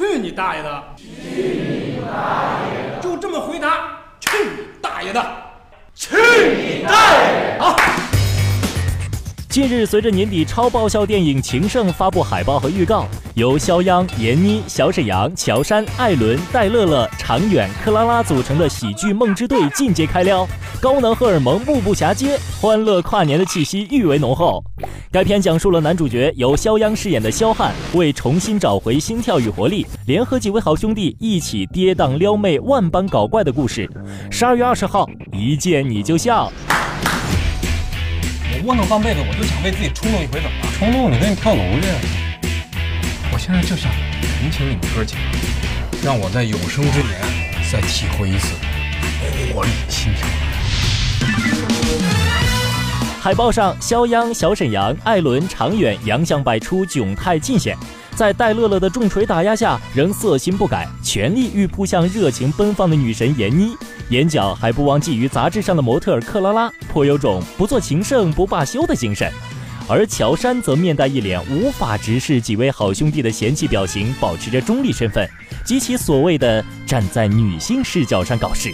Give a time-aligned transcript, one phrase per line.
[0.00, 0.82] 去你大爷的！
[0.96, 3.02] 去你大爷的！
[3.02, 5.22] 就这么回答，去你大爷的！
[5.94, 7.58] 去你大爷！
[7.60, 7.76] 好。
[9.50, 20.46] 近日，随着年底超爆笑电影《情圣》发布海报和预告，由肖央、闫妮、小沈阳、乔杉、艾伦、戴乐乐、常远、克拉拉组成的喜剧梦之队进阶开撩，
[20.80, 24.62] 高能荷尔蒙步步霞接，欢乐跨年的气息愈为浓厚。
[25.10, 33.90] 该片讲述了男主角由肖央饰演的肖汉为重新找回心跳与活力，联合几位好兄弟一起跌宕撩妹、万般搞怪的故事。
[34.30, 36.52] 十二月二十号，一见你就笑。
[38.62, 40.72] 窝囊半辈子，我就想为自己冲动一回，怎么了？
[40.78, 41.10] 冲动？
[41.10, 41.86] 你跟你跳楼去？
[43.32, 43.90] 我现在就想
[44.40, 45.20] 同情你们哥几个，
[46.04, 47.18] 让我在有生之年
[47.72, 48.48] 再体会一次
[49.54, 50.26] 活力心跳。
[53.18, 57.74] 海报上，肖央、小沈阳、艾伦、常远洋相百出，窘态尽显。
[58.14, 63.74] 在戴乐乐的重锤打压下，仍色心不改，全力欲扑向热情奔放的女神闫妮。
[64.10, 69.32] 眼角还不忘觊觎杂志上的模特儿克拉拉，颇有种不做情圣不罢休的精神。
[69.88, 75.28] 而乔杉则面带一脸无法直视几位好兄弟的嫌弃表情，保持着中立身份，
[75.64, 78.72] 及其所谓的站在女性视角上搞事。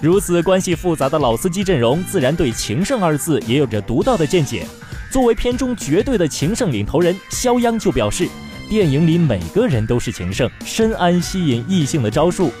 [0.00, 4.66] 如此关系复杂的老司机阵容，自然对“情圣”二字也有着独到的见解。
[5.10, 8.28] 作为片中绝对的情圣领头人，肖央就表示，
[8.68, 12.52] 电影里每个人都是情圣，深谙吸引异性的招数。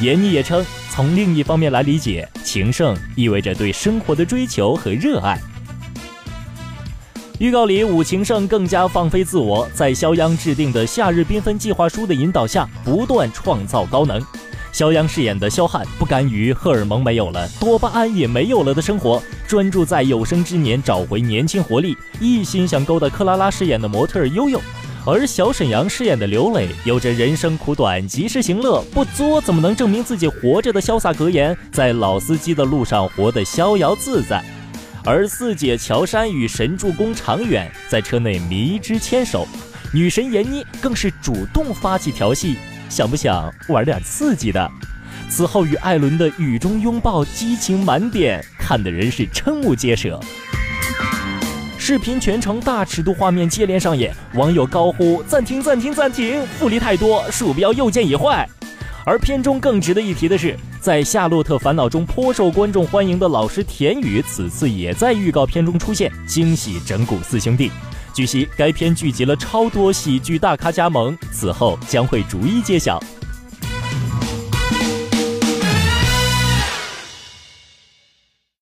[0.00, 5.40] 闫妮也称，从另一方面来理解，情圣意味着对生活的追求和热爱。
[7.38, 14.20] 预告里，武情圣更加放飞自我，在肖央制定的夏日缤纷计划书的引导下，不断创造高能。
[14.74, 24.60] 肖央饰演的肖汉不甘于荷尔蒙没有了，多巴胺也没有了的生活，专注在有生之年找回年轻活力，一心想勾搭克拉拉饰演的模特悠悠。
[25.06, 34.44] 而小沈阳饰演的刘磊，有着人生苦短，及时行乐，不作怎么能证明自己活着的潇洒格言，在老司机的路上活得逍遥自在。
[35.04, 39.46] 而四姐乔杉与神助攻常远在车内迷之牵手，
[39.92, 42.56] 女神闫妮更是主动发起调戏，
[42.88, 44.70] 想不想玩点刺激的？
[45.28, 50.20] 此后与艾伦的雨中拥抱，激情满点，看的人是瞠目结舌。
[51.78, 58.48] 视频全程大尺度画面接连上演，网友高呼暂停暂停暂停，福利太多，鼠标右键已坏。
[59.04, 67.70] 而片中更值得一提的是，在《夏洛特烦恼》中颇受观众欢迎的老师田雨，此次也在预告片中出现，惊喜整蛊四兄弟。
[68.14, 73.02] 据悉，该片聚集了超多喜剧大咖加盟，此后将会逐一揭晓。